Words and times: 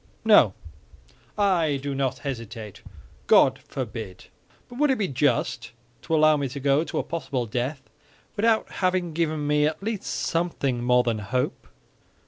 "No, 0.25 0.55
I 1.37 1.77
do 1.79 1.93
not 1.93 2.17
hesitate; 2.25 2.81
God 3.27 3.59
forbid! 3.59 4.29
But 4.67 4.79
would 4.79 4.89
it 4.89 4.97
be 4.97 5.07
just 5.07 5.73
to 6.01 6.15
allow 6.15 6.37
me 6.37 6.47
to 6.49 6.59
go 6.59 6.83
to 6.83 6.97
a 6.97 7.03
possible 7.03 7.45
death 7.45 7.83
without 8.35 8.67
having 8.71 9.13
given 9.13 9.45
me 9.45 9.67
at 9.67 9.83
least 9.83 10.05
something 10.07 10.81
more 10.83 11.03
than 11.03 11.19
hope?" 11.19 11.67